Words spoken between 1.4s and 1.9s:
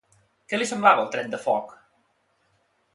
foc?